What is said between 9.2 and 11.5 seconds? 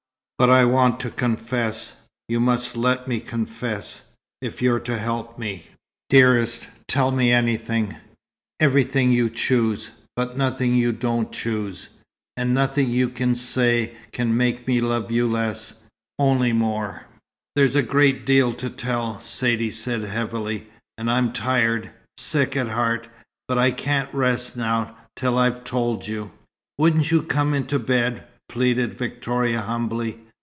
choose, but nothing you don't